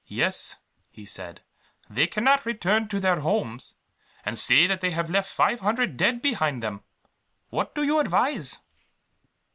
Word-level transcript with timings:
"Yes," 0.07 0.57
he 0.89 1.05
said, 1.05 1.43
"they 1.87 2.07
cannot 2.07 2.43
return 2.43 2.87
to 2.87 2.99
their 2.99 3.19
homes, 3.19 3.75
and 4.25 4.35
say 4.35 4.65
that 4.65 4.81
they 4.81 4.89
have 4.89 5.11
left 5.11 5.29
five 5.31 5.59
hundred 5.59 5.95
dead 5.95 6.23
behind 6.23 6.63
them. 6.63 6.81
What 7.51 7.75
do 7.75 7.83
you 7.83 7.99
advise?" 7.99 8.61